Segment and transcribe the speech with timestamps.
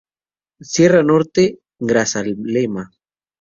[0.61, 2.89] Sierra Norte, Grazalema.